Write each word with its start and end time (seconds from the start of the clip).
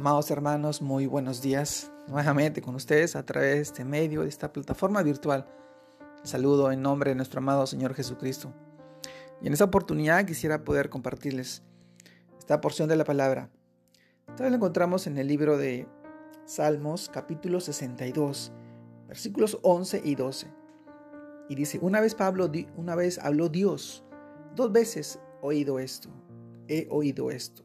Amados 0.00 0.30
hermanos, 0.30 0.80
muy 0.80 1.04
buenos 1.04 1.42
días 1.42 1.92
nuevamente 2.08 2.62
con 2.62 2.74
ustedes 2.74 3.16
a 3.16 3.26
través 3.26 3.54
de 3.54 3.60
este 3.60 3.84
medio, 3.84 4.22
de 4.22 4.30
esta 4.30 4.50
plataforma 4.50 5.02
virtual. 5.02 5.46
Saludo 6.22 6.72
en 6.72 6.80
nombre 6.80 7.10
de 7.10 7.16
nuestro 7.16 7.40
amado 7.40 7.66
Señor 7.66 7.92
Jesucristo. 7.92 8.50
Y 9.42 9.46
en 9.46 9.52
esta 9.52 9.66
oportunidad 9.66 10.24
quisiera 10.24 10.64
poder 10.64 10.88
compartirles 10.88 11.62
esta 12.38 12.62
porción 12.62 12.88
de 12.88 12.96
la 12.96 13.04
palabra. 13.04 13.50
Esta 14.26 14.44
vez 14.44 14.52
la 14.52 14.56
encontramos 14.56 15.06
en 15.06 15.18
el 15.18 15.28
libro 15.28 15.58
de 15.58 15.86
Salmos 16.46 17.10
capítulo 17.12 17.60
62, 17.60 18.52
versículos 19.06 19.58
11 19.60 20.00
y 20.02 20.14
12. 20.14 20.46
Y 21.50 21.56
dice, 21.56 21.78
una 21.82 22.00
vez 22.00 22.14
Pablo, 22.14 22.50
una 22.74 22.94
vez 22.94 23.18
habló 23.18 23.50
Dios, 23.50 24.02
dos 24.56 24.72
veces 24.72 25.20
oído 25.42 25.78
esto, 25.78 26.08
he 26.68 26.88
oído 26.90 27.30
esto 27.30 27.64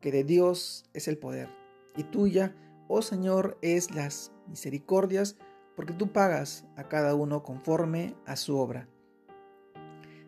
que 0.00 0.12
de 0.12 0.24
Dios 0.24 0.84
es 0.92 1.08
el 1.08 1.18
poder, 1.18 1.48
y 1.96 2.04
tuya, 2.04 2.54
oh 2.88 3.02
Señor, 3.02 3.58
es 3.62 3.94
las 3.94 4.32
misericordias, 4.48 5.36
porque 5.74 5.92
tú 5.92 6.12
pagas 6.12 6.64
a 6.76 6.88
cada 6.88 7.14
uno 7.14 7.42
conforme 7.42 8.14
a 8.26 8.36
su 8.36 8.56
obra. 8.56 8.88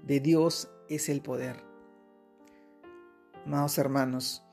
De 0.04 0.20
Dios 0.20 0.70
es 0.88 1.08
el 1.08 1.22
poder. 1.22 1.64
Amados 3.46 3.78
hermanos, 3.78 4.44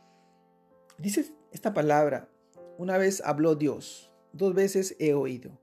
dice 0.97 1.33
esta 1.51 1.73
palabra, 1.73 2.29
una 2.77 2.97
vez 2.97 3.21
habló 3.25 3.55
Dios, 3.55 4.11
dos 4.31 4.53
veces 4.53 4.95
he 4.99 5.13
oído. 5.13 5.59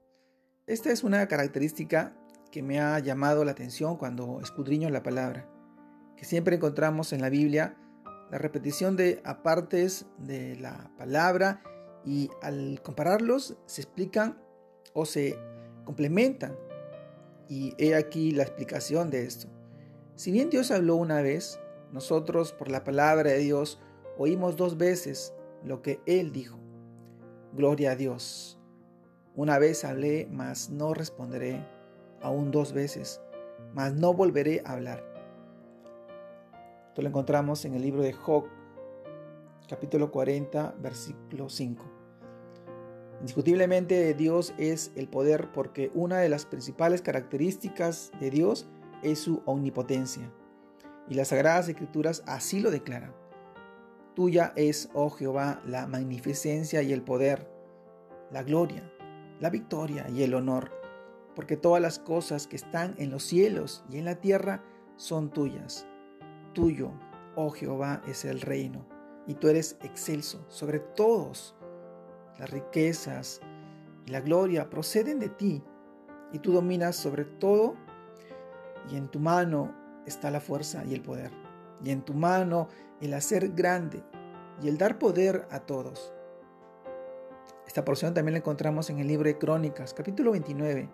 Esta 0.67 0.91
es 0.93 1.03
una 1.03 1.27
característica 1.29 2.15
que 2.51 2.63
me 2.63 2.81
ha 2.81 2.99
llamado 2.99 3.45
la 3.45 3.53
atención 3.53 3.97
cuando 3.97 4.41
escudriño 4.41 4.91
la 4.91 5.03
palabra, 5.03 5.49
que 6.17 6.25
siempre 6.25 6.57
encontramos 6.57 7.13
en 7.13 7.21
la 7.23 7.31
Biblia 7.31 7.77
la 8.33 8.39
repetición 8.39 8.97
de 8.97 9.21
apartes 9.25 10.07
de 10.17 10.57
la 10.57 10.91
palabra 10.97 11.63
y 12.03 12.31
al 12.41 12.81
compararlos 12.83 13.59
se 13.67 13.83
explican 13.83 14.43
o 14.95 15.05
se 15.05 15.39
complementan. 15.85 16.57
Y 17.51 17.75
he 17.77 17.95
aquí 17.95 18.31
la 18.31 18.45
explicación 18.45 19.11
de 19.11 19.27
esto. 19.27 19.49
Si 20.15 20.33
bien 20.33 20.49
Dios 20.49 20.71
habló 20.71 20.97
una 20.97 21.21
vez, 21.21 21.61
nosotros 21.93 22.55
por 22.55 22.71
la 22.71 22.85
palabra 22.85 23.33
de 23.33 23.39
Dios 23.39 23.79
oímos 24.17 24.57
dos 24.57 24.79
veces 24.79 25.35
lo 25.63 25.83
que 25.83 26.01
Él 26.07 26.33
dijo. 26.33 26.59
Gloria 27.53 27.91
a 27.91 27.97
Dios. 27.97 28.59
Una 29.35 29.59
vez 29.59 29.85
hablé, 29.85 30.27
mas 30.31 30.71
no 30.71 30.95
responderé. 30.95 31.67
Aún 32.23 32.51
dos 32.51 32.73
veces, 32.73 33.21
mas 33.75 33.93
no 33.93 34.15
volveré 34.15 34.63
a 34.65 34.73
hablar. 34.73 35.12
Esto 36.93 37.01
lo 37.01 37.09
encontramos 37.09 37.65
en 37.65 37.73
el 37.73 37.81
libro 37.81 38.03
de 38.03 38.13
Job, 38.13 38.45
capítulo 39.67 40.11
40, 40.11 40.75
versículo 40.79 41.49
5. 41.49 41.83
Indiscutiblemente 43.21 44.13
Dios 44.13 44.53
es 44.59 44.93
el 44.95 45.09
poder 45.09 45.53
porque 45.53 45.91
una 45.95 46.19
de 46.19 46.29
las 46.29 46.45
principales 46.45 47.01
características 47.01 48.13
de 48.21 48.29
Dios 48.29 48.69
es 49.03 49.21
su 49.21 49.41
omnipotencia. 49.47 50.31
Y 51.09 51.15
las 51.15 51.29
sagradas 51.29 51.67
escrituras 51.67 52.23
así 52.27 52.61
lo 52.61 52.71
declaran. 52.71 53.15
Tuya 54.15 54.53
es, 54.55 54.91
oh 54.93 55.09
Jehová, 55.09 55.63
la 55.65 55.87
magnificencia 55.87 56.83
y 56.83 56.93
el 56.93 57.01
poder, 57.01 57.51
la 58.31 58.43
gloria, 58.43 58.93
la 59.41 59.49
victoria 59.49 60.11
y 60.11 60.25
el 60.25 60.35
honor, 60.35 60.71
porque 61.35 61.57
todas 61.57 61.81
las 61.81 61.99
cosas 61.99 62.47
que 62.47 62.57
están 62.57 62.95
en 62.99 63.11
los 63.11 63.23
cielos 63.23 63.83
y 63.89 63.97
en 63.97 64.05
la 64.05 64.17
tierra 64.17 64.63
son 64.97 65.31
tuyas 65.31 65.87
Tuyo, 66.53 66.91
oh 67.37 67.51
Jehová, 67.51 68.03
es 68.07 68.25
el 68.25 68.41
reino, 68.41 68.87
y 69.27 69.35
tú 69.35 69.49
eres 69.49 69.77
excelso 69.83 70.45
sobre 70.49 70.81
todos. 70.81 71.55
Las 72.39 72.51
riquezas 72.51 73.41
y 74.07 74.11
la 74.11 74.21
gloria 74.21 74.71
proceden 74.71 75.19
de 75.19 75.29
ti, 75.29 75.63
y 76.33 76.39
tú 76.39 76.53
dominas 76.53 76.97
sobre 76.97 77.25
todo, 77.25 77.75
y 78.91 78.97
en 78.97 79.09
tu 79.09 79.21
mano 79.21 79.75
está 80.07 80.31
la 80.31 80.41
fuerza 80.41 80.85
y 80.85 80.95
el 80.95 81.03
poder, 81.03 81.31
y 81.85 81.91
en 81.91 82.03
tu 82.03 82.15
mano 82.15 82.69
el 83.01 83.15
hacer 83.15 83.51
grande 83.51 84.03
y 84.63 84.69
el 84.69 84.79
dar 84.79 84.99
poder 84.99 85.47
a 85.51 85.61
todos. 85.61 86.13
Esta 87.67 87.85
porción 87.85 88.13
también 88.13 88.35
la 88.35 88.39
encontramos 88.39 88.91
en 88.91 88.99
el 88.99 89.07
libro 89.07 89.29
de 89.29 89.39
Crónicas, 89.39 89.95
capítulo 89.95 90.33
29. 90.33 90.89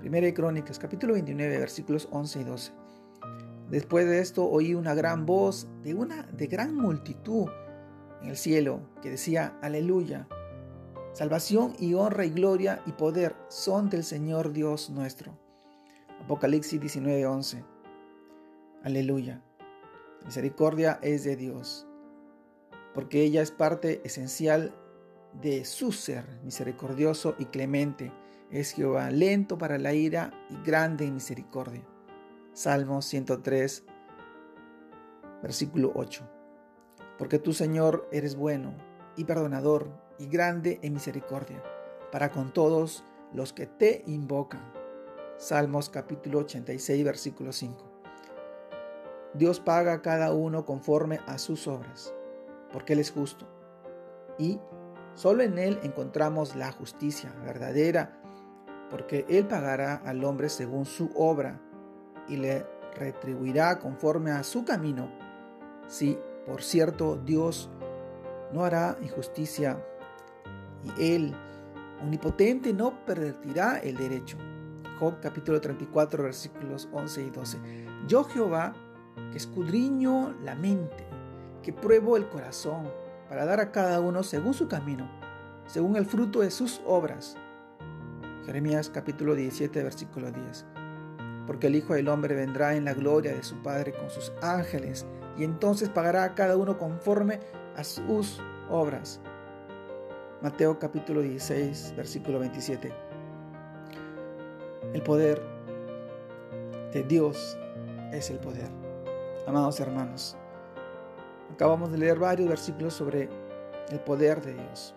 Primera 0.00 0.26
de 0.26 0.34
Crónicas, 0.34 0.78
capítulo 0.78 1.12
29, 1.14 1.58
versículos 1.58 2.08
11 2.10 2.40
y 2.40 2.44
12. 2.44 2.72
Después 3.70 4.06
de 4.06 4.20
esto 4.20 4.48
oí 4.48 4.74
una 4.74 4.94
gran 4.94 5.26
voz 5.26 5.68
de 5.82 5.94
una 5.94 6.22
de 6.22 6.46
gran 6.46 6.74
multitud 6.74 7.48
en 8.22 8.30
el 8.30 8.36
cielo 8.36 8.80
que 9.02 9.10
decía, 9.10 9.58
aleluya, 9.60 10.26
salvación 11.12 11.74
y 11.78 11.94
honra 11.94 12.24
y 12.24 12.30
gloria 12.30 12.82
y 12.86 12.92
poder 12.92 13.36
son 13.48 13.90
del 13.90 14.04
Señor 14.04 14.52
Dios 14.52 14.88
nuestro. 14.88 15.38
Apocalipsis 16.24 16.80
19:11. 16.80 17.64
Aleluya. 18.82 19.42
Misericordia 20.24 20.98
es 21.02 21.24
de 21.24 21.36
Dios, 21.36 21.86
porque 22.94 23.22
ella 23.22 23.42
es 23.42 23.50
parte 23.50 24.00
esencial 24.04 24.74
de 25.40 25.64
su 25.64 25.92
ser, 25.92 26.24
misericordioso 26.42 27.34
y 27.38 27.46
clemente. 27.46 28.12
Es 28.50 28.72
Jehová 28.72 29.10
lento 29.10 29.58
para 29.58 29.78
la 29.78 29.92
ira 29.92 30.32
y 30.50 30.56
grande 30.66 31.04
en 31.04 31.14
misericordia. 31.14 31.82
Salmo 32.58 33.02
103, 33.02 33.84
versículo 35.44 35.92
8. 35.94 36.28
Porque 37.16 37.38
tú, 37.38 37.52
Señor, 37.52 38.08
eres 38.10 38.34
bueno 38.34 38.74
y 39.14 39.26
perdonador 39.26 39.88
y 40.18 40.26
grande 40.26 40.80
en 40.82 40.94
misericordia, 40.94 41.62
para 42.10 42.32
con 42.32 42.52
todos 42.52 43.04
los 43.32 43.52
que 43.52 43.68
te 43.68 44.02
invocan. 44.08 44.72
Salmos 45.36 45.88
capítulo 45.88 46.40
86, 46.40 47.04
versículo 47.04 47.52
5. 47.52 47.84
Dios 49.34 49.60
paga 49.60 49.92
a 49.92 50.02
cada 50.02 50.32
uno 50.32 50.64
conforme 50.64 51.20
a 51.28 51.38
sus 51.38 51.68
obras, 51.68 52.12
porque 52.72 52.94
Él 52.94 52.98
es 52.98 53.12
justo. 53.12 53.46
Y 54.36 54.58
solo 55.14 55.44
en 55.44 55.60
Él 55.60 55.78
encontramos 55.84 56.56
la 56.56 56.72
justicia 56.72 57.32
verdadera, 57.44 58.20
porque 58.90 59.26
Él 59.28 59.46
pagará 59.46 59.94
al 59.94 60.24
hombre 60.24 60.48
según 60.48 60.86
su 60.86 61.12
obra 61.14 61.60
y 62.28 62.36
le 62.36 62.66
retribuirá 62.94 63.78
conforme 63.78 64.30
a 64.30 64.42
su 64.42 64.64
camino. 64.64 65.10
Si, 65.86 66.18
por 66.46 66.62
cierto, 66.62 67.16
Dios 67.24 67.70
no 68.52 68.64
hará 68.64 68.96
injusticia 69.02 69.82
y 70.84 71.14
Él, 71.14 71.34
omnipotente, 72.02 72.72
no 72.72 73.04
pervertirá 73.04 73.78
el 73.78 73.96
derecho. 73.96 74.36
Job 74.98 75.20
capítulo 75.20 75.60
34 75.60 76.24
versículos 76.24 76.88
11 76.92 77.22
y 77.22 77.30
12. 77.30 77.58
Yo 78.06 78.24
Jehová, 78.24 78.74
que 79.30 79.38
escudriño 79.38 80.34
la 80.42 80.54
mente, 80.54 81.06
que 81.62 81.72
pruebo 81.72 82.16
el 82.16 82.28
corazón, 82.28 82.90
para 83.28 83.44
dar 83.44 83.60
a 83.60 83.70
cada 83.70 84.00
uno 84.00 84.22
según 84.22 84.54
su 84.54 84.68
camino, 84.68 85.08
según 85.66 85.96
el 85.96 86.06
fruto 86.06 86.40
de 86.40 86.50
sus 86.50 86.80
obras. 86.86 87.36
Jeremías 88.46 88.88
capítulo 88.88 89.34
17 89.34 89.82
versículo 89.82 90.32
10 90.32 90.64
porque 91.48 91.68
el 91.68 91.76
Hijo 91.76 91.94
del 91.94 92.08
Hombre 92.08 92.34
vendrá 92.34 92.76
en 92.76 92.84
la 92.84 92.92
gloria 92.92 93.34
de 93.34 93.42
su 93.42 93.56
Padre 93.62 93.94
con 93.94 94.10
sus 94.10 94.30
ángeles, 94.42 95.06
y 95.38 95.44
entonces 95.44 95.88
pagará 95.88 96.24
a 96.24 96.34
cada 96.34 96.58
uno 96.58 96.76
conforme 96.76 97.40
a 97.74 97.82
sus 97.84 98.38
obras. 98.68 99.18
Mateo 100.42 100.78
capítulo 100.78 101.22
16, 101.22 101.94
versículo 101.96 102.38
27. 102.40 102.92
El 104.92 105.02
poder 105.02 105.40
de 106.92 107.02
Dios 107.04 107.56
es 108.12 108.28
el 108.28 108.38
poder. 108.40 108.68
Amados 109.46 109.80
hermanos, 109.80 110.36
acabamos 111.54 111.90
de 111.90 111.96
leer 111.96 112.18
varios 112.18 112.50
versículos 112.50 112.92
sobre 112.92 113.30
el 113.88 114.00
poder 114.00 114.42
de 114.42 114.52
Dios, 114.52 114.94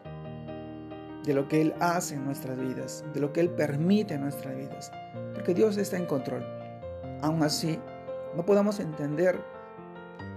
de 1.23 1.33
lo 1.33 1.47
que 1.47 1.61
Él 1.61 1.73
hace 1.79 2.15
en 2.15 2.25
nuestras 2.25 2.59
vidas, 2.59 3.05
de 3.13 3.21
lo 3.21 3.31
que 3.31 3.39
Él 3.39 3.51
permite 3.51 4.15
en 4.15 4.21
nuestras 4.23 4.53
vidas 4.53 4.91
porque 5.41 5.55
Dios 5.55 5.75
está 5.77 5.97
en 5.97 6.05
control. 6.05 6.45
Aún 7.23 7.41
así, 7.41 7.79
no 8.35 8.45
podamos 8.45 8.79
entender 8.79 9.43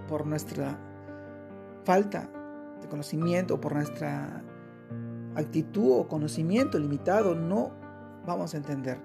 por 0.07 0.25
nuestra 0.25 0.79
falta 1.83 2.27
de 2.81 2.87
conocimiento, 2.87 3.61
por 3.61 3.75
nuestra 3.75 4.43
actitud 5.35 5.99
o 5.99 6.07
conocimiento 6.07 6.79
limitado, 6.79 7.35
no 7.35 7.71
vamos 8.25 8.55
a 8.55 8.57
entender. 8.57 8.99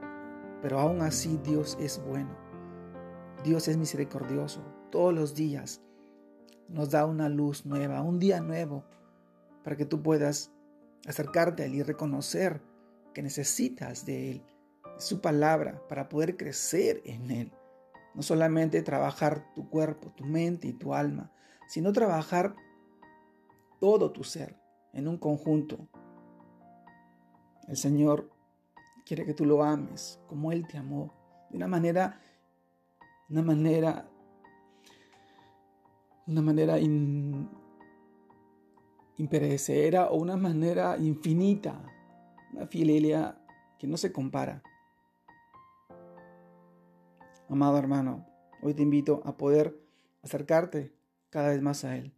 Pero 0.62 0.80
aún 0.80 1.02
así 1.02 1.38
Dios 1.44 1.76
es 1.78 2.02
bueno. 2.02 2.30
Dios 3.44 3.68
es 3.68 3.76
misericordioso. 3.76 4.62
Todos 4.90 5.12
los 5.12 5.34
días 5.34 5.82
nos 6.66 6.88
da 6.88 7.04
una 7.04 7.28
luz 7.28 7.66
nueva, 7.66 8.00
un 8.00 8.18
día 8.18 8.40
nuevo, 8.40 8.86
para 9.62 9.76
que 9.76 9.84
tú 9.84 10.02
puedas 10.02 10.50
acercarte 11.06 11.62
a 11.62 11.66
Él 11.66 11.74
y 11.74 11.82
reconocer 11.82 12.62
que 13.12 13.22
necesitas 13.22 14.06
de 14.06 14.30
Él 14.30 14.42
su 15.00 15.20
palabra 15.20 15.82
para 15.88 16.08
poder 16.08 16.36
crecer 16.36 17.00
en 17.04 17.30
Él. 17.30 17.52
No 18.14 18.22
solamente 18.22 18.82
trabajar 18.82 19.52
tu 19.54 19.68
cuerpo, 19.68 20.10
tu 20.16 20.24
mente 20.24 20.68
y 20.68 20.72
tu 20.72 20.94
alma, 20.94 21.32
sino 21.68 21.92
trabajar 21.92 22.54
todo 23.80 24.12
tu 24.12 24.24
ser, 24.24 24.56
en 24.92 25.08
un 25.08 25.16
conjunto. 25.16 25.88
El 27.68 27.76
Señor 27.76 28.30
quiere 29.06 29.24
que 29.24 29.34
tú 29.34 29.44
lo 29.46 29.62
ames 29.62 30.20
como 30.26 30.52
Él 30.52 30.66
te 30.66 30.76
amó, 30.76 31.14
de 31.50 31.56
una 31.56 31.68
manera, 31.68 32.20
una 33.28 33.42
manera, 33.42 34.08
una 36.26 36.42
manera 36.42 36.78
imperecedera 39.16 40.10
o 40.10 40.16
una 40.16 40.36
manera 40.36 40.98
infinita, 40.98 41.80
una 42.52 42.66
fidelidad 42.66 43.40
que 43.78 43.86
no 43.86 43.96
se 43.96 44.12
compara. 44.12 44.62
Amado 47.50 47.78
hermano, 47.78 48.28
hoy 48.62 48.74
te 48.74 48.82
invito 48.82 49.22
a 49.24 49.36
poder 49.36 49.76
acercarte 50.22 50.94
cada 51.30 51.48
vez 51.48 51.60
más 51.60 51.82
a 51.82 51.96
Él 51.96 52.14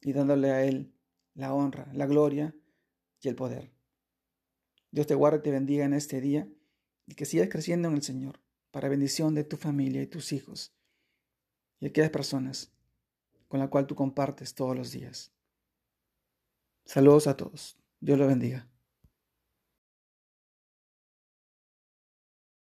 y 0.00 0.12
dándole 0.12 0.50
a 0.50 0.64
Él 0.64 0.92
la 1.34 1.54
honra, 1.54 1.88
la 1.92 2.06
gloria 2.06 2.56
y 3.20 3.28
el 3.28 3.36
poder. 3.36 3.70
Dios 4.90 5.06
te 5.06 5.14
guarde 5.14 5.38
y 5.38 5.42
te 5.42 5.52
bendiga 5.52 5.84
en 5.84 5.94
este 5.94 6.20
día 6.20 6.48
y 7.06 7.14
que 7.14 7.24
sigas 7.24 7.48
creciendo 7.48 7.86
en 7.86 7.94
el 7.94 8.02
Señor 8.02 8.40
para 8.72 8.88
bendición 8.88 9.32
de 9.36 9.44
tu 9.44 9.56
familia 9.56 10.02
y 10.02 10.08
tus 10.08 10.32
hijos 10.32 10.74
y 11.78 11.86
aquellas 11.86 12.10
personas 12.10 12.72
con 13.46 13.60
las 13.60 13.68
cuales 13.68 13.86
tú 13.86 13.94
compartes 13.94 14.54
todos 14.54 14.76
los 14.76 14.90
días. 14.90 15.30
Saludos 16.84 17.28
a 17.28 17.36
todos. 17.36 17.78
Dios 18.00 18.18
los 18.18 18.26
bendiga. 18.26 18.68